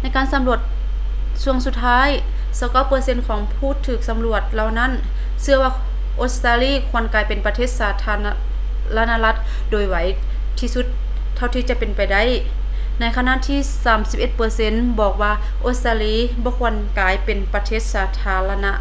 [0.00, 0.60] ໃນການສຳຫຼວດ
[1.42, 2.10] ຊ່ວງສຸດທ້າຍ
[2.50, 4.92] 29 ເປີເຊັນຂອງຜູ້ຖືກສຳຫຼວດເຫຼົ່ານັ້ນ
[5.42, 5.72] ເຊື່ອວ່າ
[6.20, 8.14] ອົດສະຕາລີຄວນກາຍເປັນປະເທດສາທາ
[8.96, 9.36] ລະນະລັດ
[9.70, 9.96] ໂດຍໄວ
[10.58, 10.86] ທີ່ສຸດ
[11.36, 12.24] ເທົ່າທີ່ຈະເປັນໄດ້
[13.00, 13.60] ໃນຂະນະທີ່
[14.00, 15.32] 31 ເປີເຊັນບອກວ່າ
[15.64, 18.72] ອົດສະຕາລີບໍ່ຄວນກາຍເປັນປະເທດສາທາລະນະ